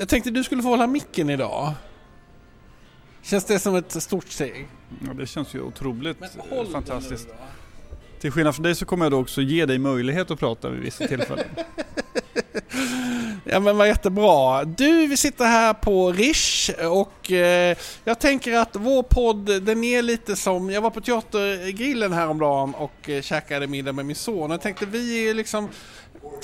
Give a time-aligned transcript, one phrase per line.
[0.00, 1.72] Jag tänkte du skulle få hålla micken idag.
[3.22, 4.68] Känns det som ett stort steg?
[5.06, 7.28] Ja, det känns ju otroligt Men eh, fantastiskt.
[8.20, 10.80] Till skillnad från dig så kommer jag då också ge dig möjlighet att prata vid
[10.80, 11.46] vissa tillfällen.
[13.44, 14.64] Ja men vad jättebra.
[14.64, 20.02] Du, vi sitter här på Rish och eh, jag tänker att vår podd den är
[20.02, 24.50] lite som, jag var på Teatergrillen häromdagen och eh, käkade middag med min son.
[24.50, 25.68] Jag tänkte vi är liksom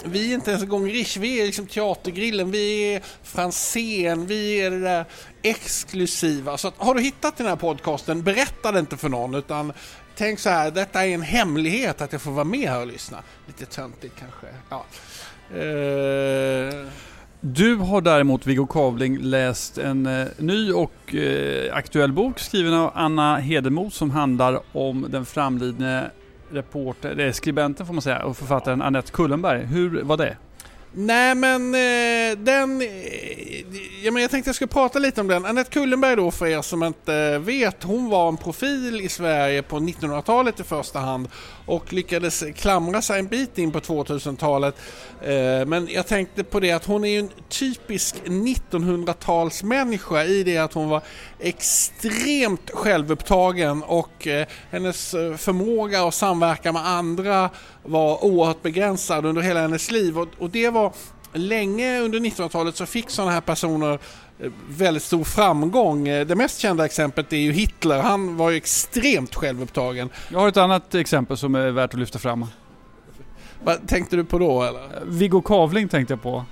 [0.05, 4.61] vi är inte ens en gång Rish, vi är liksom Teatergrillen, vi är Franzén, vi
[4.61, 5.04] är det där
[5.43, 6.57] exklusiva.
[6.57, 9.72] Så att, har du hittat den här podcasten, berätta det inte för någon utan
[10.17, 13.22] tänk så här, detta är en hemlighet att jag får vara med här och lyssna.
[13.46, 14.46] Lite töntigt kanske.
[14.71, 14.85] Ja.
[15.57, 16.86] Eh.
[17.41, 22.91] Du har däremot, Viggo Kavling, läst en eh, ny och eh, aktuell bok skriven av
[22.94, 26.11] Anna Hedemo som handlar om den framlidne
[26.56, 29.64] reporter, eh, skribenten får man säga, och författaren Annette Kullenberg.
[29.64, 30.36] Hur var det?
[30.98, 32.82] Nej men eh, den...
[32.82, 32.88] Eh,
[34.02, 35.44] ja, men jag tänkte jag skulle prata lite om den.
[35.44, 39.76] Annette Kullenberg då för er som inte vet, hon var en profil i Sverige på
[39.76, 41.28] 1900-talet i första hand
[41.66, 44.74] och lyckades klamra sig en bit in på 2000-talet.
[45.22, 50.58] Eh, men jag tänkte på det att hon är ju en typisk 1900-talsmänniska i det
[50.58, 51.02] att hon var
[51.47, 57.50] extremt självupptagen och eh, hennes eh, förmåga att samverka med andra
[57.83, 60.92] var oerhört begränsad under hela hennes liv och, och det var
[61.33, 63.98] länge under 1900-talet så fick sådana här personer
[64.41, 66.05] eh, väldigt stor framgång.
[66.05, 68.03] Det mest kända exemplet är ju Hitler.
[68.03, 70.10] Han var ju extremt självupptagen.
[70.28, 72.47] Jag har ett annat exempel som är värt att lyfta fram.
[73.64, 75.05] Vad tänkte du på då eller?
[75.05, 76.44] Viggo Kavling tänkte jag på.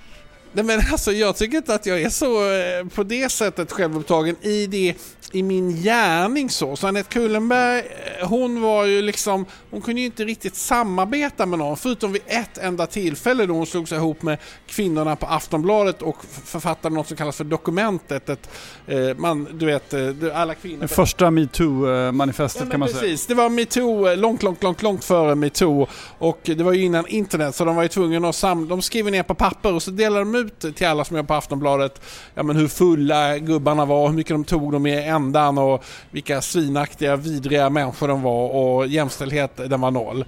[0.56, 4.36] Nej men alltså jag tycker inte att jag är så eh, på det sättet självupptagen
[4.42, 4.94] i det
[5.32, 6.76] i min gärning så.
[6.76, 11.58] Så Anette Kullenberg, eh, hon var ju liksom, hon kunde ju inte riktigt samarbeta med
[11.58, 16.02] någon förutom vid ett enda tillfälle då hon slog sig ihop med kvinnorna på Aftonbladet
[16.02, 18.28] och författade något som kallas för Dokumentet.
[18.28, 18.48] Ett,
[18.86, 19.94] eh, man, du vet,
[20.34, 20.80] alla kvinnor...
[20.80, 23.00] Det första metoo-manifestet Ja, kan man säga.
[23.00, 23.26] precis.
[23.26, 25.86] Det var metoo långt, långt, långt, långt före metoo.
[26.18, 29.10] Och det var ju innan internet så de var ju tvungna att samla, de skrev
[29.10, 32.00] ner på papper och så delade de ut till alla som jobbar på Aftonbladet
[32.34, 36.42] ja, men hur fulla gubbarna var, hur mycket de tog dem i ändan och vilka
[36.42, 40.24] svinaktiga, vidriga människor de var och jämställdhet den var noll.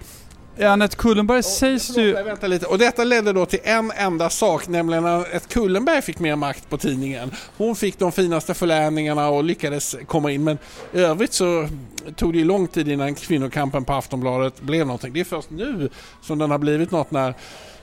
[0.60, 2.10] Annette Kullenberg sägs Förlåt, ju...
[2.10, 2.66] jag väntar lite.
[2.66, 6.78] Och detta ledde då till en enda sak, nämligen att Kullenberg fick mer makt på
[6.78, 7.30] tidningen.
[7.56, 10.58] Hon fick de finaste förläningarna och lyckades komma in, men
[10.92, 11.68] i övrigt så
[12.16, 15.12] tog det ju lång tid innan kvinnokampen på Aftonbladet blev någonting.
[15.12, 15.88] Det är först nu
[16.22, 17.34] som den har blivit något när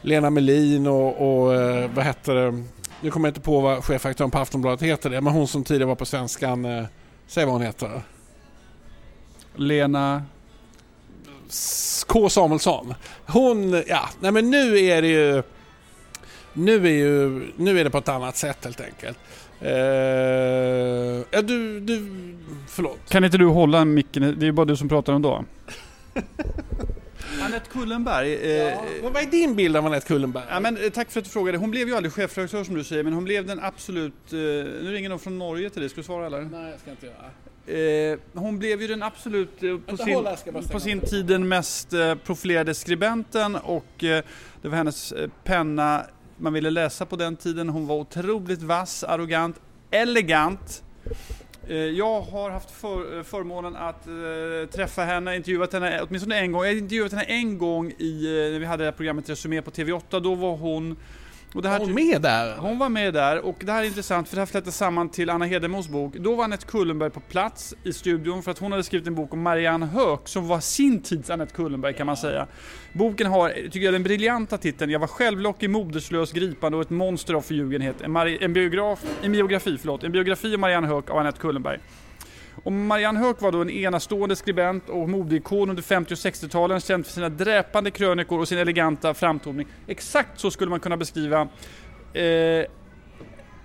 [0.04, 2.64] Lena Melin och, och eh, vad hette det,
[3.02, 5.88] nu kommer jag inte på vad chefredaktören på Aftonbladet heter det, men hon som tidigare
[5.88, 6.86] var på Svenskan, eh,
[7.28, 8.02] säg vad hon heter.
[9.56, 10.24] Lena...
[12.08, 12.94] K Samuelsson.
[13.26, 15.44] Hon, ja, nej men nu är det ju...
[16.54, 19.18] Nu är, ju, nu är det på ett annat sätt helt enkelt.
[19.60, 22.08] Eh, du, du,
[22.68, 23.10] förlåt.
[23.10, 24.22] Kan inte du hålla micken?
[24.22, 25.44] Det är ju bara du som pratar ändå.
[27.46, 28.34] Annette Kullenberg.
[28.34, 30.44] Eh, Ja, vad är din bild av Anette Kullenberg?
[30.50, 31.58] Ja, men, eh, tack för att du frågade.
[31.58, 34.14] Hon blev ju aldrig chefredaktör som du säger, men hon blev den absolut...
[34.34, 36.42] Eh, nu ringer någon från Norge till dig, ska du svara eller?
[36.42, 37.26] Nej, jag ska inte göra.
[38.12, 40.28] Eh, hon blev ju den absolut, eh, på, sin,
[40.72, 44.24] på sin tid den mest eh, profilerade skribenten och det
[44.62, 46.06] var hennes penna
[46.38, 47.70] man ville läsa på den tiden.
[47.70, 49.60] Hon var otroligt vass, arrogant,
[49.92, 50.84] elegant.
[51.68, 56.52] Eh, jag har haft för, eh, förmånen att eh, träffa henne, intervjuat henne åtminstone en
[56.52, 56.64] gång.
[56.64, 60.20] Jag intervjuat henne en gång i, eh, när vi hade det programmet Resumé på TV8.
[60.20, 60.96] Då var hon...
[61.54, 62.58] Och det Är här hon med där?
[62.58, 65.30] hon var med där och det här är intressant för det här flätar samman till
[65.30, 66.14] Anna Hedemos bok.
[66.16, 69.34] Då var Anette Kullenberg på plats i studion för att hon hade skrivit en bok
[69.34, 72.48] om Marianne Höök som var sin tids Anette Kullenberg kan man säga.
[72.94, 77.34] Boken har, tycker jag, den briljanta titeln Jag var självlockig, moderslös, gripande och ett monster
[77.34, 78.02] av förljugenhet.
[78.02, 81.80] En, en, biograf, en biografi, förlåt, en biografi om Marianne Höök av Anette Kullenberg.
[82.64, 87.06] Och Marianne Höök var då en enastående skribent och modeikon under 50 och 60-talen, känd
[87.06, 89.68] för sina dräpande krönikor och sin eleganta framtoning.
[89.88, 91.48] Exakt så skulle man kunna beskriva
[92.14, 92.66] eh,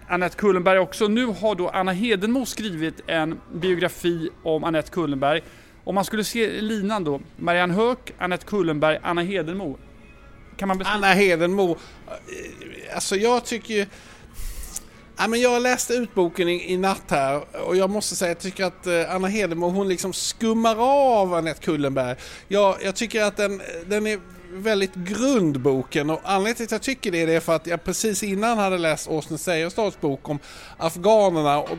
[0.09, 1.09] Annette Kullenberg också.
[1.09, 5.43] Nu har då Anna Hedenmo skrivit en biografi om Annette Kullenberg.
[5.85, 9.79] Om man skulle se linan då, Marianne Höök, Annette Kullenberg, Anna Hedenmo.
[10.57, 10.97] Kan man beskriva?
[10.97, 11.77] Anna Hedenmo.
[12.95, 13.87] Alltså jag tycker ju...
[15.21, 18.39] Ja, men jag läste ut boken i, i natt här och jag måste säga jag
[18.39, 20.77] tycker att eh, Anna Hedenmo hon liksom skummar
[21.21, 22.17] av Anette Kullenberg.
[22.49, 24.21] Jag, jag tycker att den, den är
[24.53, 27.85] väldigt grund boken och anledningen till att jag tycker det är det för att jag
[27.85, 30.39] precis innan hade läst Åsne Seierstads bok om
[30.77, 31.79] afghanerna och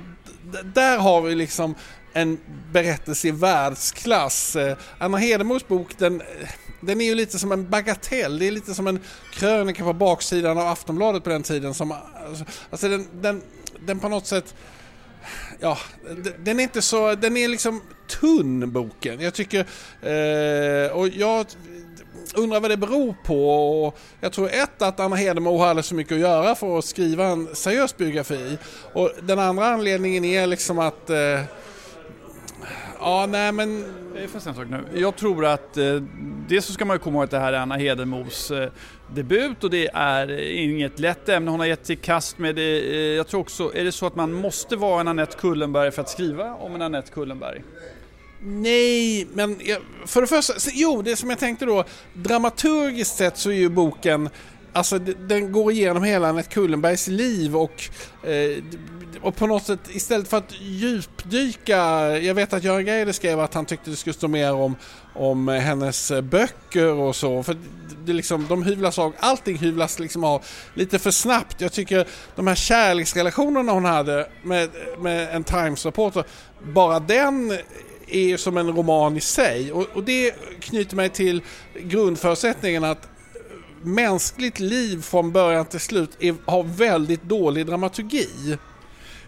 [0.63, 1.75] där har vi liksom
[2.13, 2.39] en
[2.71, 4.55] berättelse i världsklass.
[4.55, 6.49] Eh, Anna Hedemos bok den, eh,
[6.81, 8.39] den är ju lite som en bagatell.
[8.39, 8.99] Det är lite som en
[9.33, 11.73] krönika på baksidan av Aftonbladet på den tiden.
[11.73, 13.41] Som, alltså, alltså den, den,
[13.85, 14.55] den på något sätt
[15.59, 15.77] ja,
[16.39, 17.81] den är inte så, den är liksom
[18.19, 19.19] tunn boken.
[19.19, 19.59] Jag tycker,
[20.01, 21.45] eh, och jag
[22.35, 23.49] undrar vad det beror på.
[23.85, 27.25] Och jag tror ett att Anna Hedemo hade så mycket att göra för att skriva
[27.25, 28.57] en seriös biografi.
[28.93, 31.41] Och den andra anledningen är liksom att eh,
[32.99, 33.85] Ja, nej men...
[34.15, 34.83] Jag, en sak nu.
[34.93, 35.95] jag tror att eh,
[36.47, 38.69] dels så ska man ju komma ihåg att det här är Anna Hedenmos eh,
[39.13, 42.55] debut och det är inget lätt ämne hon har gett sig i kast med.
[42.55, 45.91] Det, eh, jag tror också, är det så att man måste vara en Annette Kullenberg
[45.91, 47.63] för att skriva om en Annette Kullenberg?
[48.41, 53.49] Nej, men jag, för det första, jo det som jag tänkte då, dramaturgiskt sett så
[53.49, 54.29] är ju boken
[54.73, 57.89] Alltså den går igenom hela Annette Kullenbergs liv och,
[58.23, 58.63] eh,
[59.21, 61.77] och på något sätt istället för att djupdyka,
[62.17, 64.75] jag vet att Göran Greider skrev att han tyckte det skulle stå mer om,
[65.15, 67.55] om hennes böcker och så, för
[68.05, 71.61] det liksom, de hyvlas av, allting hyvlas liksom av lite för snabbt.
[71.61, 74.69] Jag tycker de här kärleksrelationerna hon hade med,
[74.99, 76.23] med en Times-reporter,
[76.73, 77.57] bara den
[78.07, 81.41] är ju som en roman i sig och, och det knyter mig till
[81.75, 83.07] grundförutsättningen att
[83.83, 88.57] mänskligt liv från början till slut är, har väldigt dålig dramaturgi.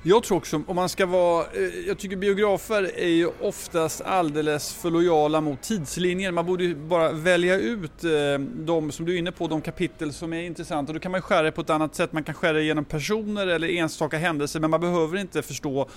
[0.03, 4.74] Jag tror också, om man ska vara, eh, jag tycker biografer är ju oftast alldeles
[4.74, 6.33] för lojala mot tidslinjen.
[6.33, 8.09] Man borde ju bara välja ut eh,
[8.39, 10.94] de, som du är inne på, de kapitel som är intressanta.
[10.94, 12.13] Då kan man skära det på ett annat sätt.
[12.13, 15.88] Man kan skära det genom personer eller enstaka händelser, men man behöver inte förstå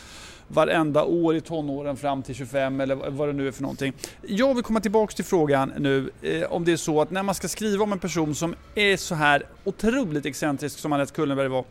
[0.49, 3.93] varenda år i tonåren fram till 25 eller vad det nu är för någonting.
[4.23, 7.35] Jag vill komma tillbaks till frågan nu eh, om det är så att när man
[7.35, 11.65] ska skriva om en person som är så här otroligt excentrisk som Anette Kullenberg var,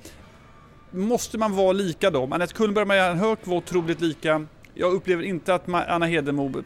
[0.94, 2.30] måste man vara lika då?
[2.32, 4.46] Anette Kullenberg och Marianne Höök var otroligt lika.
[4.74, 6.64] Jag upplever inte att Anna Hedemo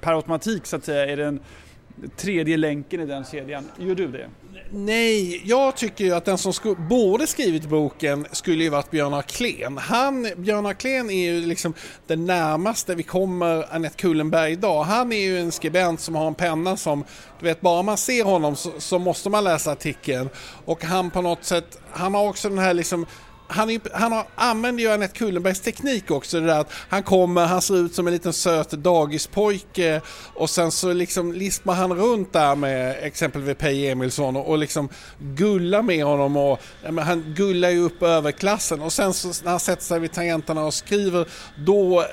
[0.00, 1.40] per automatik så att säga är den
[2.16, 3.68] tredje länken i den kedjan.
[3.78, 4.28] Gör du det?
[4.70, 9.14] Nej, jag tycker ju att den som sk borde skrivit boken skulle ju varit Björn
[9.14, 9.78] Aklén.
[9.78, 11.74] Han, Björn Aklén är ju liksom
[12.06, 14.84] den närmaste vi kommer Annette Kullenberg idag.
[14.84, 17.04] Han är ju en skribent som har en penna som,
[17.40, 20.28] du vet bara man ser honom så, så måste man läsa artikeln.
[20.64, 23.06] Och han på något sätt, han har också den här liksom
[23.52, 26.40] han, är, han har, använder ju Anette Kullenbergs teknik också.
[26.40, 30.00] Det där att han kommer, han ser ut som en liten söt dagispojke
[30.34, 34.88] och sen så liksom lispar han runt där med exempelvis Peje Emilsson och, och liksom
[35.18, 39.60] gullar med honom och ja, han gullar ju upp överklassen och sen så när han
[39.60, 42.06] sätter sig vid tangenterna och skriver då, eh,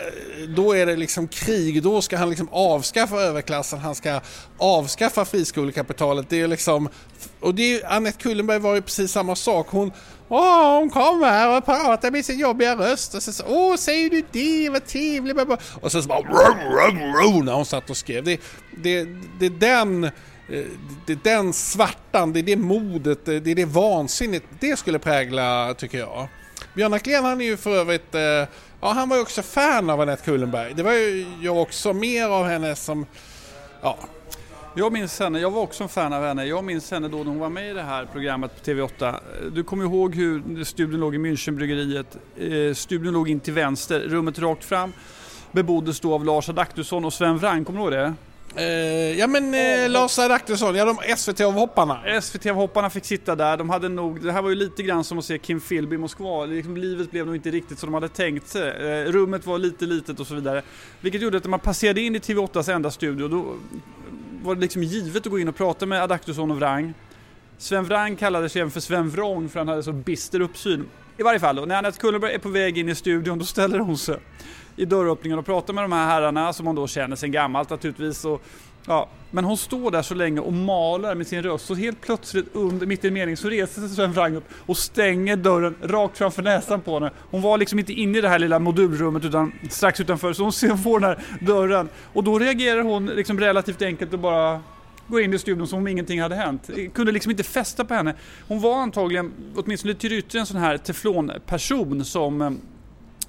[0.56, 1.84] då är det liksom krig.
[1.84, 4.22] Då ska han liksom avskaffa överklassen, han ska
[4.60, 6.30] avskaffa friskolekapitalet.
[6.30, 6.90] Det är liksom,
[7.40, 9.68] och det är, Anette Kullenberg var ju precis samma sak.
[9.70, 9.92] Hon,
[10.32, 14.24] Åh, hon kommer och pratar med sin jobbiga röst och så så Åh, säger du
[14.32, 14.70] det?
[14.70, 15.38] Vad trevligt.
[15.82, 16.20] Och så, så bara
[17.44, 18.24] när hon satt och skrev.
[18.24, 18.42] Det,
[18.78, 19.08] det,
[19.40, 20.12] det är den eh,
[21.06, 25.74] det är den svartan, det är det modet, det är det vansinnet det skulle prägla,
[25.78, 26.28] tycker jag.
[26.76, 28.22] Björn Aklén han är ju för övrigt, eh,
[28.82, 30.74] ja han var ju också fan av Anette Kullenberg.
[30.74, 33.06] Det var ju jag också, mer av henne som,
[33.82, 33.98] ja,
[34.76, 36.46] jag minns henne, jag var också en fan av henne.
[36.46, 39.16] Jag minns henne då när hon var med i det här programmet på TV8.
[39.52, 42.18] Du kommer ihåg hur studion låg i Münchenbryggeriet.
[42.38, 44.94] Eh, studion låg in till vänster, rummet rakt fram
[45.52, 48.14] beboddes då av Lars Adaktusson och Sven Wrang, kommer du ihåg det?
[48.58, 52.22] Uh, ja men uh, Lars Adaktusson, ja de SVT-avhopparna.
[52.22, 55.26] SVT-avhopparna fick sitta där, de hade nog, det här var ju lite grann som att
[55.26, 58.48] se Kim Philby i Moskva, liksom, livet blev nog inte riktigt som de hade tänkt
[58.48, 58.72] sig.
[58.72, 60.62] Uh, rummet var lite litet och så vidare.
[61.02, 63.56] Vilket gjorde att när man passerade in i TV8s enda studio, då
[64.44, 66.94] var det liksom givet att gå in och prata med Adaktusson och Wrang.
[67.58, 70.86] Sven Wrang kallades även för Sven Vrång för han hade så bister uppsyn.
[71.18, 73.80] I varje fall då, när Anette Kullenberg är på väg in i studion då ställer
[73.80, 74.18] hon sig
[74.76, 78.26] i dörröppningen och pratar med de här herrarna som hon då känner sen gammalt naturligtvis.
[78.26, 78.44] Och,
[78.86, 82.46] ja, men hon står där så länge och malar med sin röst och helt plötsligt
[82.54, 86.18] under, mitt i en mening så reser sig Sven Wrang upp och stänger dörren rakt
[86.18, 87.12] framför näsan på henne.
[87.32, 90.78] Hon var liksom inte inne i det här lilla modulrummet utan strax utanför så hon
[90.78, 94.62] får den här dörren och då reagerar hon liksom relativt enkelt och bara
[95.10, 96.70] går in i studion som om ingenting hade hänt.
[96.70, 98.16] Eh, kunde liksom inte fästa på henne.
[98.48, 102.52] Hon var antagligen, åtminstone till yttre, en sån här teflonperson som eh,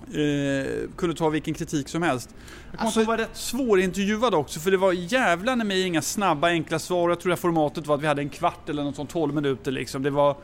[0.08, 2.30] eh, kunde ta vilken kritik som helst.
[2.72, 7.08] Jag alltså, var rätt svårintervjuad också för det var jävla med inga snabba enkla svar.
[7.08, 9.70] Jag tror att formatet var att vi hade en kvart eller något sånt, 12 minuter
[9.70, 10.02] liksom.
[10.02, 10.36] Det var,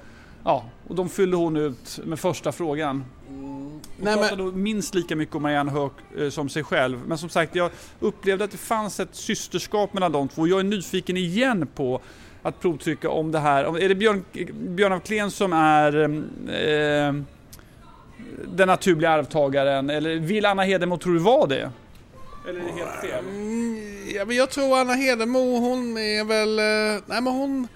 [0.45, 3.05] ja, och de fyllde hon ut med första frågan.
[3.29, 4.63] Hon Nej, pratade men...
[4.63, 6.99] minst lika mycket om Marianne Höök eh, som sig själv.
[7.07, 7.71] Men som sagt, jag
[8.01, 10.47] upplevde att det fanns ett systerskap mellan de två.
[10.47, 12.01] Jag är nyfiken igen på
[12.43, 13.79] att provtrycka om det här.
[13.79, 17.13] Är det Björn, Björn af Kleen som är eh,
[18.47, 19.91] den naturliga arvtagaren?
[19.91, 21.71] Eller vill Anna Hedemo tror du vara det?
[22.49, 23.25] Eller är det helt fel?
[23.25, 23.83] Mm,
[24.15, 26.59] Ja, men jag tror Anna Hedemo, hon är väl...
[26.59, 27.69] Eh, nej men hon...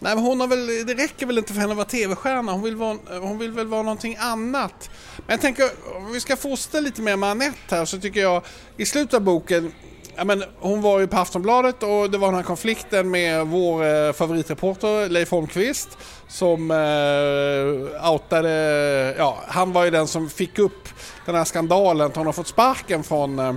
[0.00, 2.62] Nej men hon har väl, det räcker väl inte för henne att vara TV-stjärna, hon
[2.62, 4.90] vill, vara, hon vill väl vara någonting annat.
[5.16, 5.64] Men jag tänker,
[5.96, 8.42] om vi ska fortsätta lite mer med Anette här så tycker jag
[8.76, 9.72] i slutet av boken
[10.18, 13.84] Ja, men hon var ju på Aftonbladet och det var den här konflikten med vår
[13.84, 15.98] eh, favoritreporter Leif Holmqvist
[16.28, 20.88] som eh, outade, ja han var ju den som fick upp
[21.26, 23.54] den här skandalen att hon har fått sparken från eh,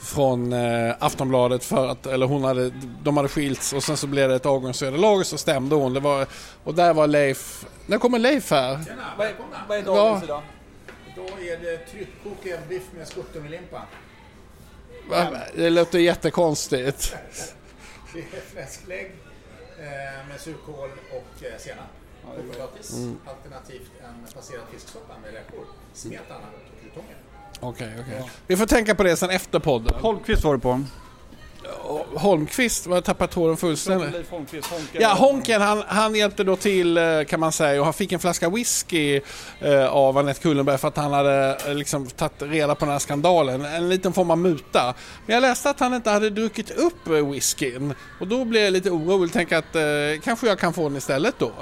[0.00, 4.28] från eh, Aftonbladet för att, eller hon hade, de hade skilts och sen så blev
[4.28, 5.94] det ett avgångsvederlag och så stämde hon.
[5.94, 6.26] Det var,
[6.64, 8.84] och där var Leif, när kommer Leif här?
[8.84, 9.56] Tjena, Vad är, välkomna.
[9.68, 10.42] vad är dagens idag?
[11.16, 13.82] Då är det tryckkokad biff med skuttungelimpa.
[15.08, 15.26] Va?
[15.54, 17.16] Det låter jättekonstigt.
[18.12, 19.12] Det är fläsklägg
[19.78, 21.86] eh, med surkål och eh, senap.
[22.24, 22.94] Och potatis.
[23.26, 27.16] Alternativt en passerad fisksoppa med räkor, smetana och krutonger.
[27.60, 28.30] Okej, okej.
[28.46, 30.00] Vi får tänka på det sen efter podden.
[30.00, 30.84] Holmqvist var du på.
[32.14, 34.12] Holmqvist, var tappat tråden fullständigt.
[34.12, 35.02] Leif Holmqvist, Honken.
[35.02, 38.18] Ja, Honken han, han hjälpte då till eh, kan man säga och han fick en
[38.18, 39.20] flaska whisky
[39.60, 42.98] eh, av Anette Kullenberg för att han hade eh, liksom tagit reda på den här
[42.98, 43.64] skandalen.
[43.64, 44.94] En liten form av muta.
[45.26, 48.90] Men jag läste att han inte hade druckit upp whiskyn och då blev jag lite
[48.90, 49.82] orolig och tänkte att eh,
[50.24, 51.52] kanske jag kan få den istället då.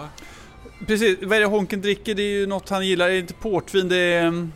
[0.86, 2.14] Precis, vad är det Honken dricker?
[2.14, 3.08] Det är ju något han gillar.
[3.08, 4.48] Det är inte portvin, det är...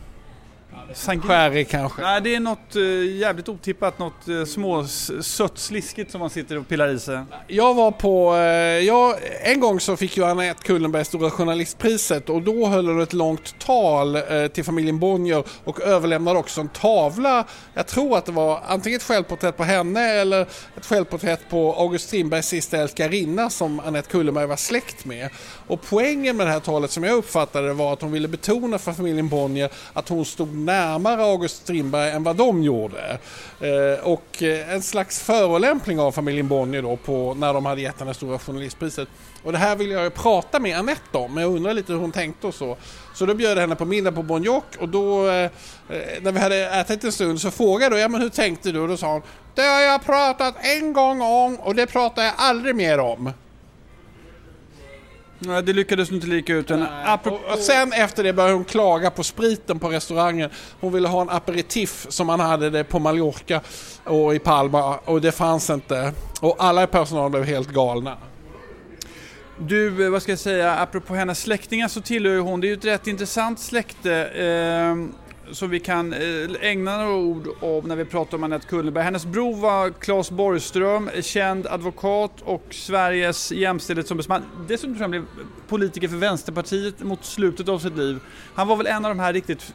[0.93, 2.01] Sankt Skärig kanske.
[2.01, 4.85] Nej, det är något eh, jävligt otippat, något uh, små
[5.21, 7.19] sött sliskigt som man sitter och pillar i sig.
[7.47, 8.41] Jag var på, eh,
[8.85, 13.13] jag, en gång så fick ju Anette Kullenberg Stora Journalistpriset och då höll hon ett
[13.13, 17.45] långt tal eh, till familjen Bonnier och överlämnade också en tavla.
[17.73, 20.41] Jag tror att det var antingen ett självporträtt på henne eller
[20.77, 25.29] ett självporträtt på August Strindbergs sista älskarinna som Anette Kullenberg var släkt med.
[25.67, 28.93] Och poängen med det här talet som jag uppfattade var att hon ville betona för
[28.93, 33.17] familjen Bonnier att hon stod närmare August Strindberg än vad de gjorde.
[33.59, 37.99] Eh, och eh, en slags förolämpning av familjen Bonnier då på när de hade gett
[37.99, 39.07] henne Stora Journalistpriset.
[39.43, 41.99] Och det här vill jag ju prata med Anette om, men jag undrar lite hur
[41.99, 42.77] hon tänkte och så.
[43.13, 45.49] Så då bjöd jag henne på middag på Bonjock och då eh,
[46.21, 48.79] när vi hade ätit en stund så frågade jag ja, men hur tänkte du?
[48.79, 49.21] Och då sa hon
[49.55, 53.33] det har jag pratat en gång om och det pratar jag aldrig mer om.
[55.43, 56.71] Nej, det lyckades inte lika ut.
[56.71, 57.39] En apropå...
[57.47, 60.49] Och, och sen efter det började hon klaga på spriten på restaurangen.
[60.79, 63.61] Hon ville ha en aperitif som man hade det på Mallorca
[64.03, 66.13] och i Palma och det fanns inte.
[66.41, 68.17] Och alla i personalen blev helt galna.
[69.57, 72.69] Du, eh, vad ska jag säga, apropå hennes släktingar så tillhör ju hon, det är
[72.69, 74.95] ju ett rätt intressant släkte eh,
[75.51, 76.19] som vi kan eh,
[76.61, 79.03] ägna några ord om när vi pratar om Anette Kullenberg.
[79.03, 84.41] Hennes bror var Claes Borgström, känd advokat och Sveriges jämställdhetsombudsman.
[84.67, 85.25] Dessutom tror jag han blev
[85.67, 88.19] politiker för Vänsterpartiet mot slutet av sitt liv.
[88.55, 89.73] Han var väl en av de här riktigt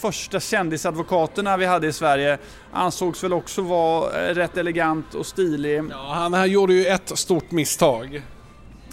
[0.00, 2.38] första kändisadvokaterna vi hade i Sverige.
[2.72, 5.82] Ansågs väl också vara eh, rätt elegant och stilig.
[5.90, 8.22] Ja, han här gjorde ju ett stort misstag.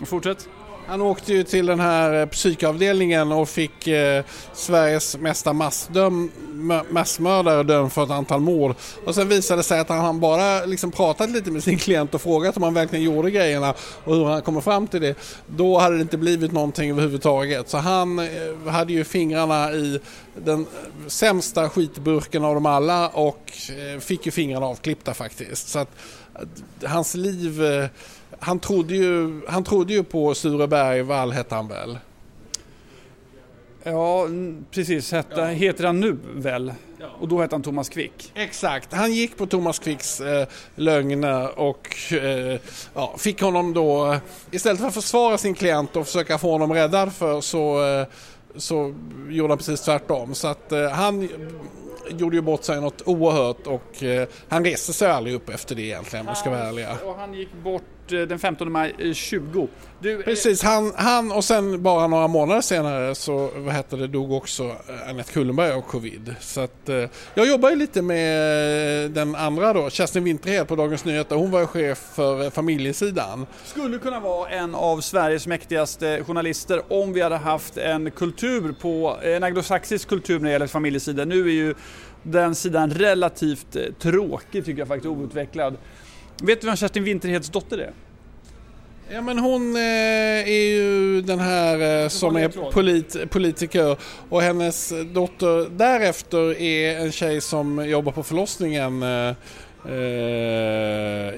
[0.06, 0.50] Fortsätt.
[0.88, 4.24] Han åkte ju till den här eh, psykavdelningen och fick eh,
[4.54, 6.32] Sveriges mesta massdöm,
[6.90, 8.76] massmördare dömd för ett antal mord.
[9.06, 12.22] Och sen visade det sig att han bara liksom pratat lite med sin klient och
[12.22, 13.74] frågat om han verkligen gjorde grejerna
[14.04, 15.16] och hur han kommer fram till det.
[15.48, 17.70] Då hade det inte blivit någonting överhuvudtaget.
[17.70, 18.26] Så han eh,
[18.68, 20.00] hade ju fingrarna i
[20.36, 20.66] den
[21.08, 25.68] sämsta skitburken av dem alla och eh, fick ju fingrarna avklippta faktiskt.
[25.68, 25.90] Så att,
[26.34, 27.86] att hans liv eh,
[28.44, 31.98] han trodde, ju, han trodde ju på Sureberg Wall hette han väl?
[33.84, 34.28] Ja,
[34.72, 35.12] precis.
[35.12, 36.74] Hette, Heter han nu väl?
[37.20, 38.32] Och då hette han Thomas Quick.
[38.36, 42.60] Exakt, han gick på Thomas Quicks eh, lögner och eh,
[42.94, 44.20] ja, fick honom då, eh,
[44.52, 48.08] istället för att försvara sin klient och försöka få honom räddad för så, eh,
[48.56, 48.96] så
[49.30, 50.36] gjorde han precis tvärtom.
[50.36, 51.30] Så att eh, han
[52.10, 55.82] gjorde ju bort sig något oerhört och eh, han reste sig aldrig upp efter det
[55.82, 56.98] egentligen om jag ska vara ärliga.
[57.06, 59.68] Och han gick bort den 15 maj eh, 20.
[60.00, 64.08] Du, eh, Precis, han, han och sen bara några månader senare så vad heter det,
[64.08, 66.36] dog också eh, Anette Kullenberg av covid.
[66.40, 67.04] Så att, eh,
[67.34, 71.36] jag jobbar ju lite med eh, den andra då, Kerstin Winterhed på Dagens Nyheter.
[71.36, 73.46] Hon var chef för eh, familjesidan.
[73.66, 79.18] skulle kunna vara en av Sveriges mäktigaste journalister om vi hade haft en kultur på,
[79.24, 81.30] en anglosaxisk kultur när det gäller familjesidan.
[81.30, 81.76] Nu är ju
[82.24, 85.78] den sidan relativt eh, tråkig tycker jag faktiskt, outvecklad.
[86.42, 87.94] Vet du vem Kerstin Winterheds dotter är?
[89.14, 93.98] Ja men hon eh, är ju den här eh, som är polit, politiker
[94.30, 99.04] och hennes dotter därefter är en tjej som jobbar på förlossningen.
[99.04, 99.36] Eh,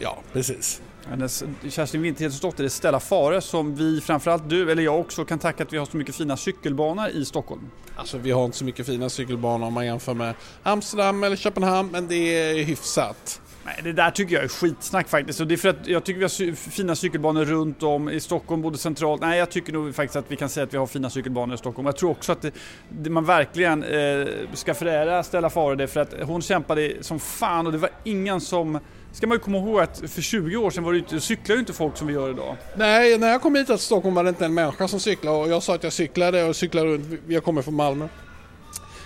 [0.02, 0.82] ja, precis.
[1.10, 5.64] Hennes Kerstin Winterhedsdotter är Stella Fare som vi, framförallt du, eller jag också, kan tacka
[5.64, 7.62] att vi har så mycket fina cykelbanor i Stockholm.
[7.96, 11.92] Alltså vi har inte så mycket fina cykelbanor om man jämför med Amsterdam eller Köpenhamn,
[11.92, 13.42] men det är hyfsat.
[13.66, 15.40] Nej, det där tycker jag är skitsnack faktiskt.
[15.40, 18.62] Och det är för att jag tycker vi har fina cykelbanor runt om i Stockholm,
[18.62, 19.22] både centralt.
[19.22, 21.58] Nej, jag tycker nog faktiskt att vi kan säga att vi har fina cykelbanor i
[21.58, 21.86] Stockholm.
[21.86, 22.52] Jag tror också att det,
[22.90, 27.66] det man verkligen eh, ska förära Stella Fare det för att hon kämpade som fan
[27.66, 28.80] och det var ingen som
[29.12, 31.60] ska man ju komma ihåg att för 20 år sedan var det inte, cyklade ju
[31.60, 32.58] inte folk som vi gör idag.
[32.76, 35.50] Nej, när jag kom hit till Stockholm var det inte en människa som cyklade och
[35.50, 37.22] jag sa att jag cyklade och cyklade runt.
[37.28, 38.08] Jag kommer från Malmö.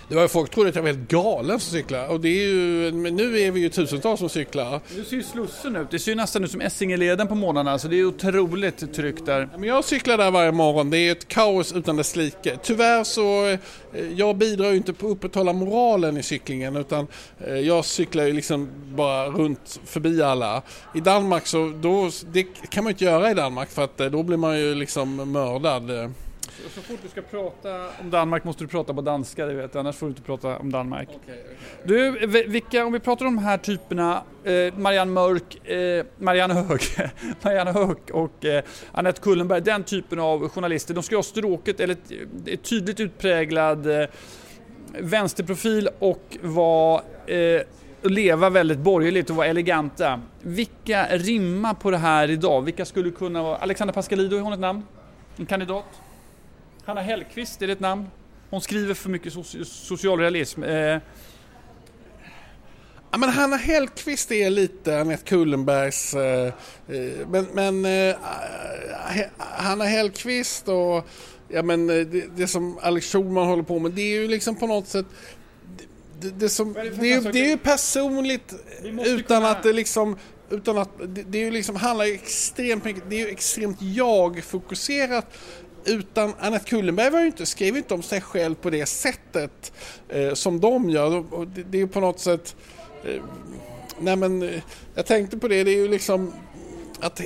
[0.09, 2.47] Det var ju folk trodde att jag var helt galen som cyklar och det är
[2.47, 4.81] ju, men nu är vi ju tusentals som cyklar.
[4.95, 7.87] Nu ser ju Slussen ut, det ser ju nästan ut som Essingeleden på morgnarna så
[7.87, 9.49] det är otroligt tryggt där.
[9.57, 12.57] Men jag cyklar där varje morgon, det är ett kaos utan dess like.
[12.63, 13.59] Tyvärr så, eh,
[14.15, 17.07] jag bidrar ju inte på att upprätthålla moralen i cyklingen utan
[17.47, 20.61] eh, jag cyklar ju liksom bara runt förbi alla.
[20.95, 24.07] I Danmark så, då, det kan man ju inte göra i Danmark för att eh,
[24.07, 25.91] då blir man ju liksom mördad.
[26.69, 29.95] Så fort du ska prata om Danmark måste du prata på danska, det vet annars
[29.95, 31.09] får du inte prata om Danmark.
[31.09, 31.55] Okay, okay.
[31.83, 36.81] Du, vilka, om vi pratar om de här typerna, eh, Marianne Mörk, eh, Marianne Hög,
[37.41, 41.93] Marianne Hög och eh, Annette Kullenberg, den typen av journalister, de ska ha stråket eller
[41.93, 42.11] ett,
[42.45, 44.07] ett tydligt utpräglad eh,
[44.99, 47.61] vänsterprofil och vara eh,
[48.01, 50.21] leva väldigt borgerligt och vara eleganta.
[50.41, 52.61] Vilka rimmar på det här idag?
[52.61, 53.55] Vilka skulle kunna vara...
[53.55, 54.83] Alexandra Pascalidou, har hon ett namn?
[55.37, 55.85] En kandidat?
[56.87, 58.05] Hanna Hellqvist, är det ett namn?
[58.49, 59.33] Hon skriver för mycket
[59.65, 60.63] socialrealism.
[60.63, 60.99] Eh.
[63.11, 66.13] Ja, men Hanna Hellqvist är lite Anette Kullenbergs...
[66.13, 68.15] Eh, eh men men eh,
[69.37, 71.07] Hanna Hellqvist och
[71.47, 74.55] ja, men, eh, det, det, som Alex Schulman håller på med, det är ju liksom
[74.55, 75.05] på något sätt...
[76.19, 78.53] Det, det, som, det, är, det är ju personligt
[78.83, 79.49] utan kunna...
[79.49, 80.17] att det liksom...
[80.49, 85.25] Utan att det, det är ju liksom, handlar extremt mycket, det är ju extremt jag-fokuserat
[85.87, 89.71] utan Annette Kullenberg var ju inte, skrev ju inte om sig själv på det sättet
[90.09, 91.33] eh, som de gör.
[91.33, 92.55] Och det, det är ju på något sätt...
[93.05, 93.21] Eh,
[93.99, 94.61] nej men, eh,
[94.95, 96.33] jag tänkte på det, det är ju liksom
[96.99, 97.25] att eh,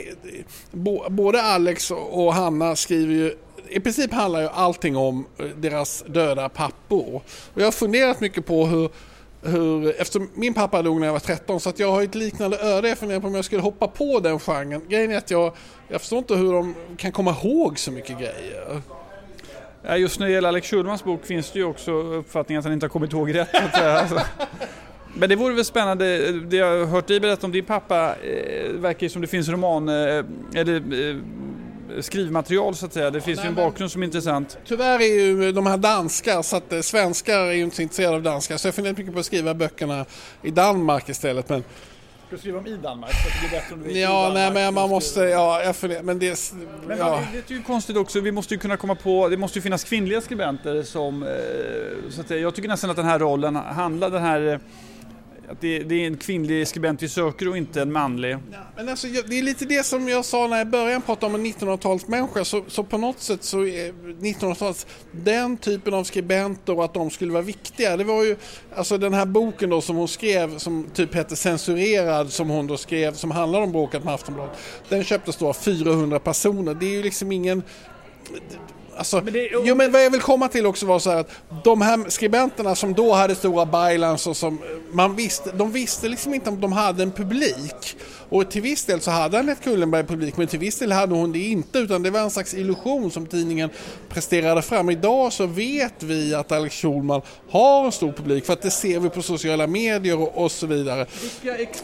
[0.72, 3.36] bo, både Alex och, och Hanna skriver ju
[3.72, 7.22] i princip handlar ju allting om eh, deras döda pappor.
[7.54, 8.90] Och jag har funderat mycket på hur,
[9.42, 12.58] hur, eftersom min pappa dog när jag var 13 så att jag har ett liknande
[12.58, 12.90] öde.
[12.90, 14.82] Jag funderar på om jag skulle hoppa på den genren.
[14.88, 15.54] Grejen är att jag,
[15.88, 18.82] jag förstår inte hur de kan komma ihåg så mycket grejer.
[19.84, 22.74] Ja, just när det gäller Alex Schulmans bok finns det ju också uppfattningen att han
[22.74, 23.74] inte har kommit ihåg rätt.
[23.74, 24.22] Alltså.
[25.14, 28.72] Men det vore väl spännande, det jag har hört dig berätta om din pappa, eh,
[28.72, 31.16] verkar ju som det finns roman, eh, eller eh,
[32.02, 33.12] skrivmaterial så att säga.
[33.12, 34.58] Det finns Nej, ju en bakgrund som är intressant.
[34.66, 38.16] Tyvärr är ju de här danskar så att eh, svenskar är ju inte så intresserade
[38.16, 40.06] av danskar så jag funderar mycket på att skriva böckerna
[40.42, 41.50] i Danmark istället.
[41.50, 41.64] Men
[42.32, 43.12] Ska du skriva dem i Danmark?
[43.12, 46.04] Så att det blir bättre om du ja, nej men man måste, ja, jag funderar,
[46.04, 46.54] men det...
[46.88, 47.24] Men ja.
[47.34, 49.84] det är ju konstigt också, vi måste ju kunna komma på, det måste ju finnas
[49.84, 54.22] kvinnliga skribenter som, eh, så att jag tycker nästan att den här rollen handlar, den
[54.22, 54.60] här
[55.52, 58.38] att det, det, är en kvinnlig skribent vi söker och inte en manlig.
[58.52, 61.36] Ja, men alltså, det är lite det som jag sa när jag började prata om
[61.36, 62.44] en 1900-talsmänniska.
[62.44, 67.10] Så, så på något sätt så är 1900-talets, den typen av skribenter och att de
[67.10, 67.98] skulle vara viktiga.
[67.98, 68.36] Det var ju,
[68.76, 72.78] alltså den här boken då som hon skrev som typ hette Censurerad som hon då
[72.78, 74.58] skrev som handlar om bråket med Aftonbladet.
[74.90, 76.74] Den köptes då av 400 personer.
[76.74, 77.64] Det är ju liksom ingen
[78.98, 81.32] Alltså, men det, jo men vad jag vill komma till också var så här att
[81.64, 84.60] de här skribenterna som då hade stora bylines och som
[84.92, 87.98] man visste, de visste liksom inte om de hade en publik.
[88.30, 91.32] Och till viss del så hade Anette Kullenberg publik men till viss del hade hon
[91.32, 93.70] det inte utan det var en slags illusion som tidningen
[94.10, 94.90] presterade fram.
[94.90, 99.00] Idag så vet vi att Alex Schulman har en stor publik för att det ser
[99.00, 101.06] vi på sociala medier och, och så vidare.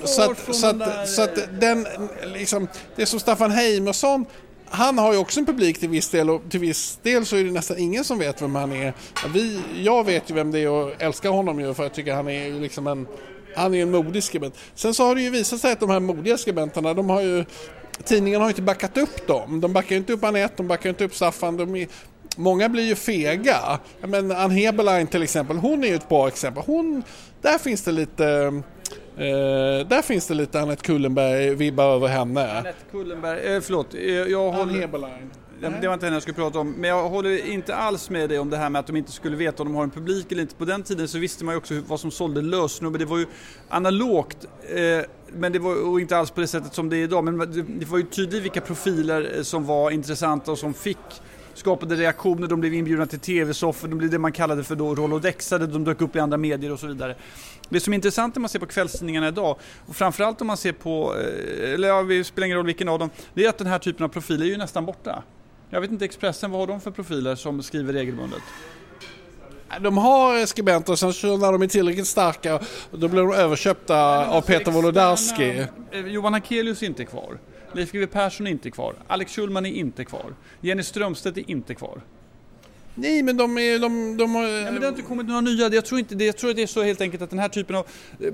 [0.03, 1.87] Så att, så att, så att den,
[2.33, 4.25] liksom, det som Staffan Heimersson
[4.69, 7.43] han har ju också en publik till viss del och till viss del så är
[7.43, 8.93] det nästan ingen som vet vem han är.
[9.33, 12.27] Vi, jag vet ju vem det är och älskar honom ju för jag tycker han
[12.27, 13.07] är liksom en
[13.55, 14.55] han är en modig skribent.
[14.75, 17.45] Sen så har det ju visat sig att de här modiga skribenterna, de har ju
[18.03, 19.61] Tidningen har ju inte backat upp dem.
[19.61, 21.57] De backar ju inte upp Anette, de backar ju inte upp Staffan.
[21.57, 21.87] De är,
[22.35, 23.79] många blir ju fega.
[24.01, 26.63] Men Ann Heberlein till exempel, hon är ju ett bra exempel.
[26.65, 27.03] Hon,
[27.41, 28.61] där finns det lite
[29.17, 32.51] Eh, där finns det lite Anette Kullenberg-vibbar över henne.
[32.51, 33.93] Anette Kullenberg, eh, förlåt.
[33.93, 34.73] Eh, jag håller...
[34.73, 35.31] Heberlein.
[35.59, 36.71] Det var inte henne jag skulle prata om.
[36.71, 39.35] Men jag håller inte alls med dig om det här med att de inte skulle
[39.35, 40.55] veta om de har en publik eller inte.
[40.55, 42.99] På den tiden så visste man ju också vad som sålde lösnummer.
[42.99, 43.25] Det var ju
[43.69, 44.45] analogt.
[44.75, 47.23] Eh, men det var inte alls på det sättet som det är idag.
[47.23, 47.37] Men
[47.79, 50.97] det var ju tydligt vilka profiler som var intressanta och som fick
[51.57, 55.67] skapade reaktioner, de blev inbjudna till tv-soffor, de blev det man kallade för då rolodexade,
[55.67, 57.15] de dök upp i andra medier och så vidare.
[57.69, 60.71] Det som är intressant när man ser på kvällstidningarna idag, och framförallt om man ser
[60.71, 63.67] på, eh, eller ja, det spelar ingen roll vilken av dem, det är att den
[63.67, 65.23] här typen av profiler är ju nästan borta.
[65.69, 68.41] Jag vet inte Expressen, vad har de för profiler som skriver regelbundet?
[69.81, 72.59] De har skribenter, sen så när de är tillräckligt starka
[72.91, 75.65] då blir de överköpta av Peter Wolodarski.
[75.91, 77.37] Eh, Johan Hakelius är inte kvar.
[77.73, 78.95] Leif GW Persson är inte kvar.
[79.07, 80.33] Alex Schulman är inte kvar.
[80.61, 82.01] Jenny Strömstedt är inte kvar.
[82.95, 83.79] Nej men de är...
[83.79, 85.67] De, de har, Nej, men det har inte kommit några nya.
[85.67, 87.49] Jag tror, inte, det, jag tror att det är så helt enkelt att den här
[87.49, 87.87] typen av
[88.19, 88.33] eh,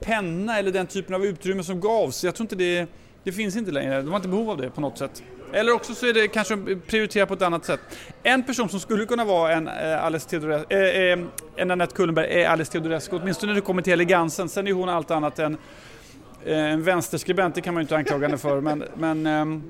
[0.00, 2.86] penna eller den typen av utrymme som gavs, jag tror inte det,
[3.24, 4.02] det finns inte längre.
[4.02, 5.22] De har inte behov av det på något sätt.
[5.52, 7.80] Eller också så är det kanske prioriterat på ett annat sätt.
[8.22, 10.36] En person som skulle kunna vara en, eh, Alice
[10.68, 11.18] eh, eh,
[11.56, 14.48] en Anette Kullenberg är Alice Teodorescu, åtminstone när det kommer till elegansen.
[14.48, 15.56] Sen är hon allt annat än
[16.46, 18.60] Eh, en vänsterskribent, det kan man ju inte anklaga henne för.
[18.60, 19.62] Men, men ehm,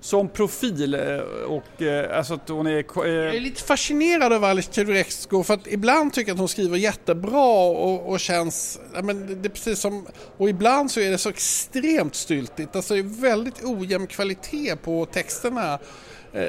[0.00, 1.00] som profil eh,
[1.48, 2.84] och eh, alltså att hon är...
[2.94, 6.76] Jag är lite fascinerad av Alice Teodorescu för att ibland tycker jag att hon skriver
[6.76, 8.80] jättebra och, och känns...
[8.94, 10.06] Ja, men det är precis som...
[10.36, 12.76] Och ibland så är det så extremt styltigt.
[12.76, 15.78] Alltså det är väldigt ojämn kvalitet på texterna.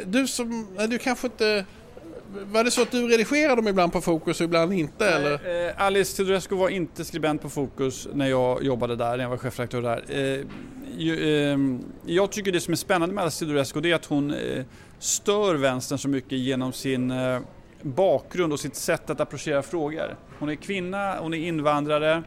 [0.05, 0.67] Du som...
[0.89, 1.65] Du kanske inte...
[2.51, 5.09] Var det så att du redigerade dem ibland på Fokus och ibland inte?
[5.09, 5.73] Eller?
[5.77, 9.81] Alice Teodorescu var inte skribent på Fokus när jag jobbade där, när jag var chefredaktör
[9.81, 10.03] där.
[10.99, 14.63] Ehm, jag tycker det som är spännande med Alice Teodorescu är att hon eh,
[14.99, 17.39] stör vänstern så mycket genom sin eh,
[17.81, 20.17] bakgrund och sitt sätt att approchera frågor.
[20.39, 22.23] Hon är kvinna, hon är invandrare,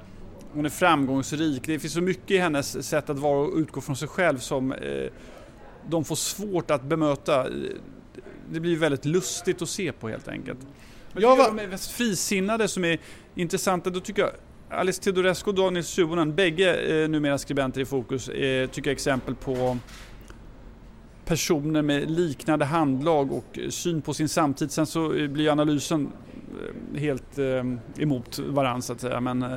[0.52, 1.62] hon är framgångsrik.
[1.66, 4.72] Det finns så mycket i hennes sätt att vara och utgå från sig själv som
[4.72, 4.78] eh,
[5.88, 7.46] de får svårt att bemöta.
[8.50, 10.58] Det blir väldigt lustigt att se på helt enkelt.
[11.12, 11.56] Men jag var...
[11.56, 12.98] de mest frisinnade som är
[13.34, 14.30] intressanta, då tycker jag
[14.70, 19.34] Alice Teodorescu och Daniel Suhonen, bägge eh, numera skribenter i Fokus, eh, tycker jag exempel
[19.34, 19.78] på
[21.24, 24.70] personer med liknande handlag och syn på sin samtid.
[24.70, 26.12] Sen så eh, blir analysen
[26.94, 29.20] eh, helt eh, emot varandra så att säga.
[29.20, 29.48] Men eh,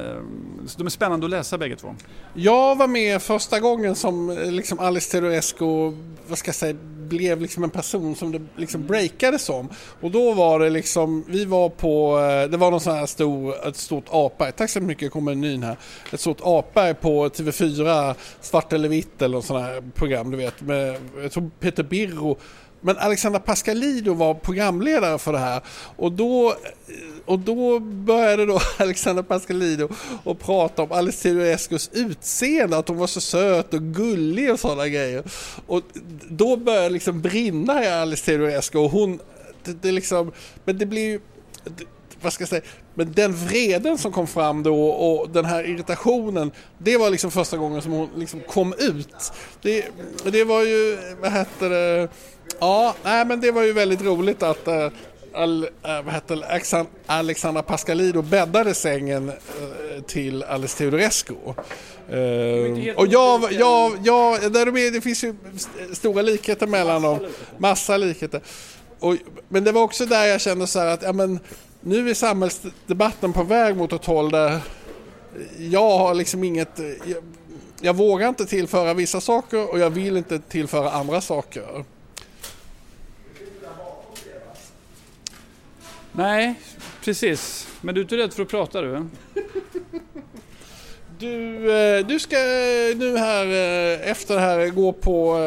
[0.77, 1.95] de är spännande att läsa bägge två.
[2.33, 5.91] Jag var med första gången som liksom Alice Teodorescu,
[6.27, 9.69] vad ska jag säga, blev liksom en person som det liksom breakade som.
[10.01, 13.67] Och då var det liksom, vi var på, eh, det var någon sån här stor,
[13.67, 15.77] ett stort apberg, tack så mycket kommer menyn här.
[16.11, 20.61] Ett stort apberg på TV4, Svart eller vitt eller något sånt här program du vet.
[20.61, 22.37] Med, jag tror Peter Birro
[22.83, 25.61] men Alexandra Pascalido var programledare för det här
[25.95, 26.55] och då,
[27.25, 29.89] och då började då Alexandra Pascalido
[30.25, 34.87] att prata om Alice Teodorescus utseende, att hon var så söt och gullig och sådana
[34.87, 35.23] grejer.
[35.67, 35.81] Och
[36.29, 39.19] då började det liksom brinna i Alice Teodorescu och hon,
[39.63, 40.31] det, det liksom,
[40.65, 41.19] men det blir ju,
[42.21, 46.51] vad ska jag säga, men den vreden som kom fram då och den här irritationen,
[46.77, 49.33] det var liksom första gången som hon liksom kom ut.
[49.61, 49.85] Det,
[50.23, 52.09] det var ju, vad hette det,
[52.59, 54.89] Ja, nej, men det var ju väldigt roligt att äh,
[55.33, 61.33] Al, äh, Alexandra Pascalido bäddade sängen äh, till Alice Teodorescu.
[62.13, 65.35] Uh, och jag, jag, jag, där de är, det finns ju
[65.93, 67.19] stora likheter mellan dem.
[67.57, 68.41] Massa likheter.
[68.99, 69.15] Och,
[69.49, 71.39] men det var också där jag kände så här att ja, men,
[71.81, 74.59] nu är samhällsdebatten på väg mot ett håll där
[75.57, 76.79] jag har liksom inget...
[77.05, 77.23] Jag,
[77.81, 81.85] jag vågar inte tillföra vissa saker och jag vill inte tillföra andra saker.
[86.15, 86.55] Nej,
[87.03, 87.67] precis.
[87.81, 89.05] Men du är inte rädd för att prata du?
[91.19, 92.35] Du, eh, du ska
[92.95, 95.37] nu här eh, efter det här gå på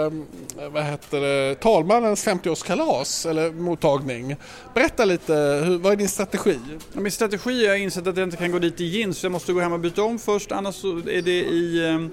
[0.59, 4.37] eh, vad heter det, talmannens 50-årskalas eller mottagning.
[4.75, 6.59] Berätta lite, hur, vad är din strategi?
[6.93, 9.25] min strategi är att jag insett att jag inte kan gå dit i jeans så
[9.27, 12.09] jag måste gå hem och byta om först annars så är det i,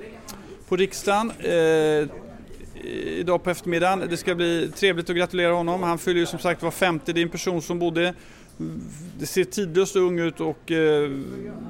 [0.67, 1.31] på riksdagen
[3.05, 4.03] idag på eftermiddagen.
[4.09, 5.83] Det ska bli trevligt att gratulera honom.
[5.83, 7.13] Han fyller ju som sagt var 50.
[7.13, 8.13] Det är en person som bodde
[9.19, 11.11] det ser tidlöst ung ut och eh,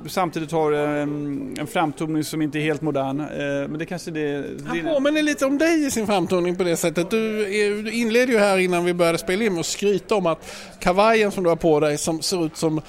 [0.07, 3.19] samtidigt har en, en framtoning som inte är helt modern.
[3.19, 3.27] Eh,
[3.69, 4.45] men det kanske det...
[4.65, 7.09] Han påminner lite om dig i sin framtoning på det sättet.
[7.09, 7.45] Du,
[7.83, 11.43] du inledde ju här innan vi började spela in och skryta om att kavajen som
[11.43, 12.81] du har på dig som ser ut som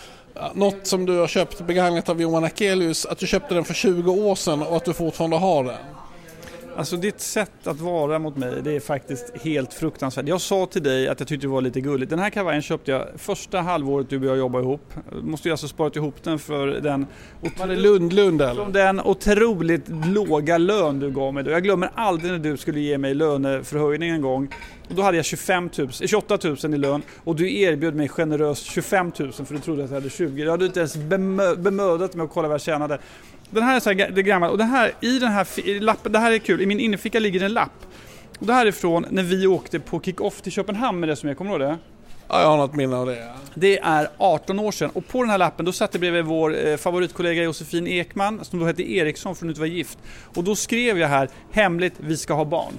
[0.55, 4.13] något som du har köpt begagnat av Johan Akelius, att du köpte den för 20
[4.13, 5.75] år sedan och att du fortfarande har den.
[6.77, 10.29] Alltså ditt sätt att vara mot mig, det är faktiskt helt fruktansvärt.
[10.29, 12.11] Jag sa till dig att jag tyckte det var lite gulligt.
[12.11, 14.95] Den här kavajen köpte jag första halvåret du och jag jobbade ihop.
[15.23, 17.07] Måste ju alltså sparat ihop den för den...
[17.59, 18.65] Var det Lund Lund eller?
[18.65, 21.51] Den otroligt låga lön du gav mig då.
[21.51, 24.49] Jag glömmer aldrig när du skulle ge mig löneförhöjning en gång.
[24.89, 28.65] Och då hade jag 25 000, 28 000 i lön och du erbjöd mig generöst
[28.65, 30.43] 25 000 för du trodde att jag hade 20.
[30.43, 32.99] Jag hade inte ens bemö bemödat mig att kolla vad jag tjänade.
[33.51, 36.19] Den här är så här, det gamla och det här, i den här lappen, det
[36.19, 37.87] här är kul, i min innerficka ligger en lapp.
[38.39, 41.29] Och det här är från när vi åkte på kick-off till Köpenhamn med det som
[41.29, 41.79] jag kommer ihåg det?
[42.29, 43.33] Ja, jag har något minne av det.
[43.55, 46.67] Det är 18 år sedan och på den här lappen då satt det bredvid vår
[46.67, 49.99] eh, favoritkollega Josefin Ekman som då hette Eriksson från att var gift.
[50.35, 52.73] Och då skrev jag här hemligt vi ska ha barn.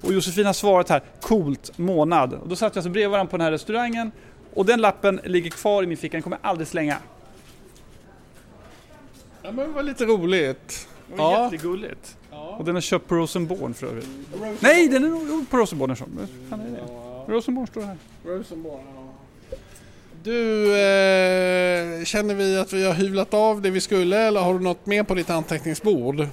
[0.00, 2.32] Och Josefin har svarat här coolt månad.
[2.32, 4.12] Och då satt jag alltså bredvid varandra på den här restaurangen
[4.54, 6.96] och den lappen ligger kvar i min ficka, den kommer jag aldrig slänga.
[9.42, 10.88] Ja, men det var lite roligt.
[11.10, 11.44] Det var Ja.
[11.44, 12.16] jättegulligt.
[12.30, 12.56] Ja.
[12.58, 14.08] Och den är köpt på Rosenborn för övrigt.
[14.60, 15.96] Nej, den är nog på Rosenborn.
[15.96, 17.32] Fan är det?
[17.32, 17.96] Rosenborn står här.
[18.24, 18.98] Rosenborn, ja.
[20.24, 24.60] Du, eh, känner vi att vi har hyvlat av det vi skulle eller har du
[24.60, 26.26] något mer på ditt anteckningsbord?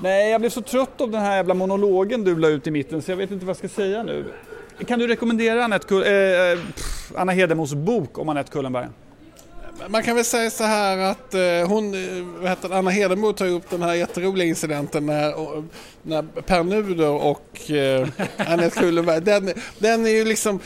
[0.00, 3.02] Nej, jag blev så trött av den här jävla monologen du la ut i mitten
[3.02, 4.24] så jag vet inte vad jag ska säga nu.
[4.86, 8.86] Kan du rekommendera Anette Kull, eh, pff, Anna Hedemos bok om Anette Kullenberg?
[9.88, 13.70] Man kan väl säga så här att eh, hon, eh, heter Anna Hedenmo tar upp
[13.70, 15.64] den här jätteroliga incidenten när, och,
[16.02, 20.60] när Per Nuder och eh, Anette Kullenberg, den, den är ju liksom,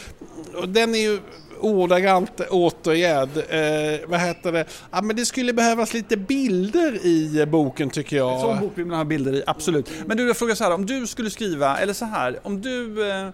[0.67, 1.19] den är ju
[1.61, 3.29] ordagrant återgärd.
[3.37, 4.65] Eh, vad heter det?
[4.91, 8.35] Ja, men det skulle behövas lite bilder i boken tycker jag.
[8.35, 9.91] En sån bok vill man ha bilder i, absolut.
[10.07, 13.11] Men du, jag frågar så här, om du skulle skriva, eller så här, om du...
[13.11, 13.29] Eh,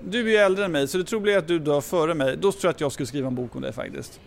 [0.00, 2.36] du är ju äldre än mig, så det troliga är att du dör före mig.
[2.36, 4.20] Då tror jag att jag skulle skriva en bok om dig faktiskt.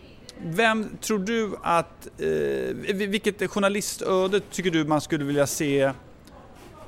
[0.46, 2.08] Vem tror du att...
[2.18, 5.92] Eh, vilket journalistöde tycker du man skulle vilja se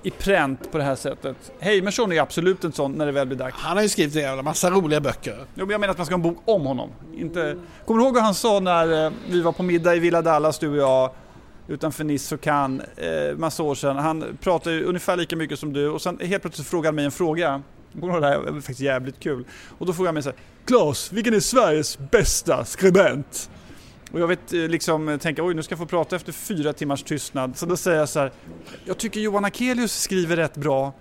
[0.03, 1.51] i pränt på det här sättet?
[1.59, 3.55] Heimerson är absolut en sån när det väl blir dags.
[3.57, 5.37] Han har ju skrivit en jävla massa roliga böcker.
[5.37, 6.89] Jo, men jag menar att man ska ha en bok om honom.
[7.17, 7.57] Inte...
[7.85, 10.59] Kommer du ihåg vad han sa när eh, vi var på middag i Villa Dallas,
[10.59, 11.11] du och jag,
[11.67, 13.97] utanför Nice och Cannes, eh, massa år sedan.
[13.97, 17.05] Han pratade ju ungefär lika mycket som du och sen helt plötsligt frågade han mig
[17.05, 17.61] en fråga.
[17.99, 19.45] På du Det här Det var faktiskt jävligt kul.
[19.77, 23.49] Och då frågade han mig så här, Klas, vilken är Sveriges bästa skribent?
[24.11, 26.73] Och jag vet eh, liksom eh, tänka, oj nu ska jag få prata efter fyra
[26.73, 27.57] timmars tystnad.
[27.57, 28.31] Så då säger jag så här,
[28.85, 30.93] jag tycker Johan Akelius skriver rätt bra.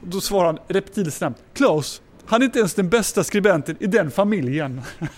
[0.00, 4.10] Och då svarar han reptilsnabbt, Klas, han är inte ens den bästa skribenten i den
[4.10, 4.80] familjen.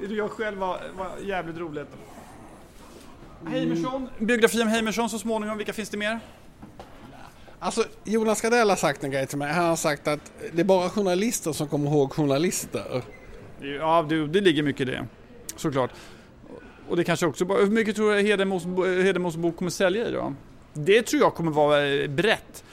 [0.00, 1.88] det jag själv var, var jävligt roligt.
[3.46, 6.20] Heimerson, biografi om Heimerson så småningom, vilka finns det mer?
[7.64, 9.52] Alltså Jonas Gardell har sagt en grej till mig.
[9.52, 13.02] Han har sagt att det är bara journalister som kommer ihåg journalister.
[13.60, 15.06] Ja, det, det ligger mycket i det.
[15.56, 15.90] Såklart.
[16.88, 18.64] Och det kanske också bara, hur mycket tror du Hedemos,
[19.04, 20.34] Hedemos bok kommer sälja i då?
[20.72, 22.64] Det tror jag kommer vara eh, brett.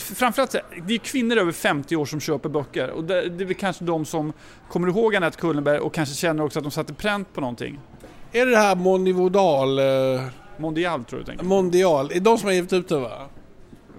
[0.00, 3.54] Framförallt, det är kvinnor över 50 år som köper böcker och det, det är väl
[3.54, 4.32] kanske de som
[4.68, 7.78] kommer ihåg Anette Kullenberg och kanske känner också att de satte pränt på någonting.
[8.32, 9.84] Är det det här Monivodal, eh,
[10.56, 11.44] Mondial tror du tänker?
[11.44, 13.28] Mondial, är de som har givit ut det va?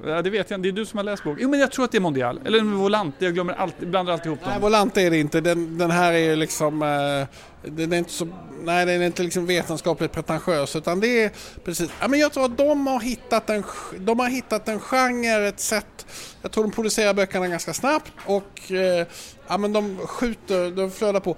[0.06, 1.40] Ja, det vet jag inte, det är du som har läst boken.
[1.42, 4.26] Jo men jag tror att det är Mondial, eller Volante, jag glömmer alltid, blandar alltid
[4.26, 4.62] ihop Nej, dem.
[4.62, 5.42] Volante är det inte.
[5.42, 6.82] Den, den här är ju liksom...
[6.82, 7.28] Eh,
[7.72, 8.28] den är inte så...
[8.64, 11.32] Nej, den är inte liksom vetenskapligt pretentiös utan det är
[11.66, 11.92] precis...
[12.02, 13.64] Ja, men jag tror att de har hittat en,
[13.98, 16.06] de har hittat en genre, ett sätt...
[16.42, 19.08] Jag tror de producerar böckerna ganska snabbt och eh,
[19.48, 21.36] ja, men de skjuter, de flödar på.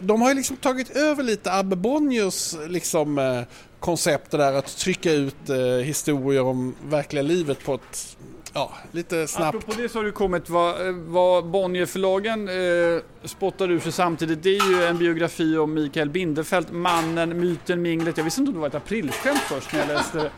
[0.00, 3.42] De, har ju liksom tagit över lite Abbe Bonniers liksom, eh,
[3.80, 8.16] koncept det där att trycka ut eh, historier om verkliga livet på ett
[8.52, 9.56] ja, lite snabbt.
[9.56, 14.42] Apropå det så har det kommit vad, eh, vad Bonnierförlagen eh, spottar ur sig samtidigt.
[14.42, 18.16] Det är ju en biografi om Mikael Bindefeld, mannen, myten, minglet.
[18.16, 20.30] Jag visste inte om det var ett aprilskämt först när jag läste det.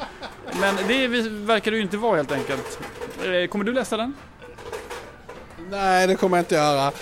[0.61, 2.79] Men det verkar det ju inte vara helt enkelt.
[3.25, 4.15] Eh, kommer du läsa den?
[5.71, 6.93] Nej, det kommer jag inte göra.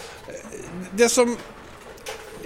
[0.91, 1.37] Det som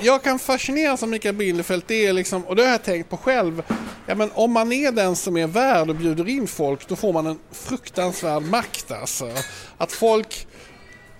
[0.02, 3.16] jag kan fascineras av Mikael Bindefeld det är liksom, och det har jag tänkt på
[3.16, 3.62] själv,
[4.06, 7.12] ja, men om man är den som är värd och bjuder in folk då får
[7.12, 9.30] man en fruktansvärd makt alltså.
[9.78, 10.46] Att folk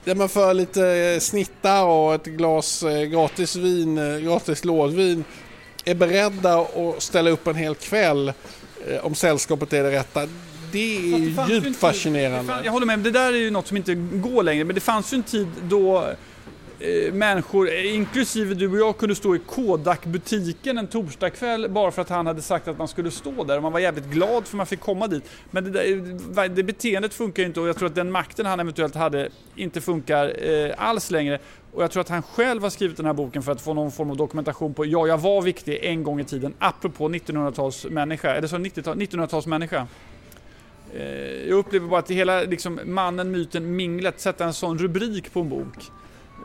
[0.09, 5.25] Ja, men för lite snittar och ett glas eh, gratis vin, eh, gratis lådvin
[5.85, 8.29] är beredda att ställa upp en hel kväll
[8.89, 10.21] eh, om sällskapet är det rätta.
[10.73, 12.39] Det är tid- djupt fascinerande.
[12.43, 14.65] det fan- Jag håller med, det där är ju något som inte går längre.
[14.65, 16.09] Men det fanns ju en tid då
[16.81, 22.03] eh, människor, eh, inklusive du och jag, kunde stå i Kodak-butiken en torsdagkväll bara för
[22.03, 23.57] att han hade sagt att man skulle stå där.
[23.57, 25.31] Och man var jävligt glad för man fick komma dit.
[25.51, 28.47] Men det, där, eh, det beteendet funkar ju inte och jag tror att den makten
[28.47, 31.39] han eventuellt hade inte funkar eh, alls längre.
[31.73, 33.93] Och jag tror att han själv har skrivit den här boken för att få någon
[33.93, 38.49] form av dokumentation på ja, jag var viktig en gång i tiden, apropå 1900-talsmänniska, eller
[38.49, 39.87] så 1900-talsmänniska.
[40.95, 45.41] Eh, jag upplever bara att hela liksom, mannen, myten, minglet, sätta en sån rubrik på
[45.41, 45.91] en bok.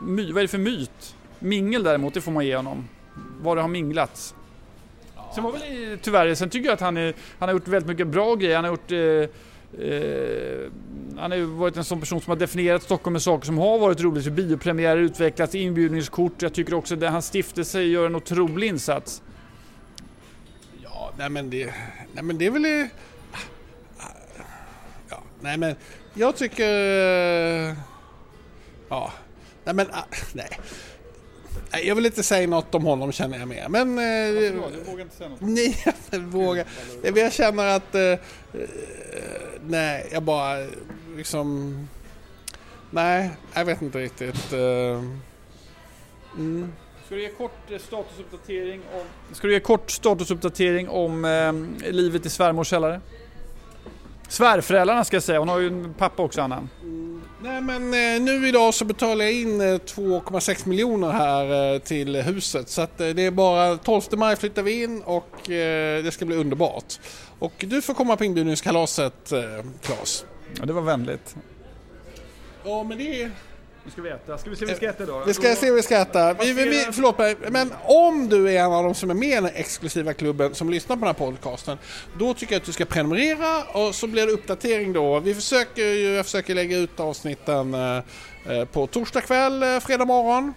[0.04, 1.16] My, vad är det för myt?
[1.38, 2.88] Mingel däremot, det får man ge honom.
[3.40, 4.34] Var det har minglats.
[5.34, 8.06] Sen var väl tyvärr, sen tycker jag att han, är, han har gjort väldigt mycket
[8.06, 8.56] bra grejer.
[8.56, 10.70] Han har gjort eh, eh,
[11.18, 13.78] han har ju varit en sån person som har definierat Stockholm med saker som har
[13.78, 14.32] varit roligt.
[14.32, 16.42] Biopremiärer, utvecklats, inbjudningskort.
[16.42, 19.22] Jag tycker också att hans stiftelse gör en otrolig insats.
[20.82, 21.74] Ja, nej men det,
[22.12, 22.88] nej men det är väl...
[25.08, 25.74] Ja, nej men
[26.14, 26.68] jag tycker...
[27.68, 27.74] eh,
[28.88, 29.12] Ja.
[29.64, 30.48] Nej men, ah, nej.
[31.84, 33.70] Jag vill inte säga något om honom känner jag med.
[33.70, 33.88] Men...
[33.88, 35.40] Eh, Förlåt, jag vågar inte säga något.
[35.40, 36.66] nej, jag vågar.
[37.02, 37.94] Jag känner att...
[37.94, 38.18] Eh, eh,
[39.66, 40.66] nej, jag bara
[41.16, 41.78] liksom...
[42.90, 44.52] Nej, jag vet inte riktigt.
[44.52, 45.02] Eh,
[46.36, 46.72] mm.
[47.06, 49.34] Ska du ge kort eh, statusuppdatering om...
[49.34, 53.00] Ska du ge kort statusuppdatering om eh, livet i svärmors källare?
[54.28, 56.68] Svärföräldrarna ska jag säga, hon har ju en pappa också Anna.
[57.42, 62.16] Nej men eh, nu idag så betalar jag in eh, 2,6 miljoner här eh, till
[62.16, 66.12] huset så att eh, det är bara 12 maj flyttar vi in och eh, det
[66.12, 67.00] ska bli underbart.
[67.38, 69.40] Och du får komma på inbjudningskalaset eh,
[69.82, 70.24] Claes.
[70.58, 71.36] Ja, det var vänligt.
[72.64, 73.30] Ja men det är...
[73.84, 74.38] Nu ska vi äta.
[74.38, 75.22] Ska vi se vad vi ska äta idag?
[75.26, 76.34] Vi ska se vad vi ska äta.
[76.34, 79.28] Vi, vi, vi, förlåt mig, men om du är en av de som är med
[79.28, 81.78] i den exklusiva klubben som lyssnar på den här podcasten,
[82.18, 85.20] då tycker jag att du ska prenumerera och så blir det uppdatering då.
[85.20, 87.96] Vi försöker ju, jag försöker lägga ut avsnitten eh,
[88.48, 90.54] eh, på torsdag kväll, eh, fredag morgon.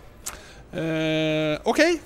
[1.64, 2.02] Okej,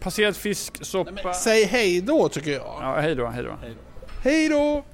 [0.00, 1.34] Passerad fisksoppa.
[1.34, 2.78] säg hej då tycker jag.
[2.80, 3.58] Ja, hej då, hej då.
[4.24, 4.84] Hej då!